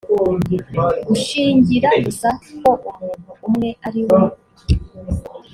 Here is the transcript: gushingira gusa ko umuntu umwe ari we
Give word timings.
gushingira 1.07 1.89
gusa 2.05 2.29
ko 2.61 2.71
umuntu 2.91 3.29
umwe 3.47 3.69
ari 3.87 4.01
we 4.07 4.19